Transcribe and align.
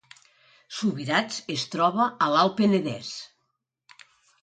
Subirats 0.77 1.37
es 1.57 1.67
troba 1.77 2.09
a 2.29 2.33
l’Alt 2.37 2.59
Penedès 2.63 3.15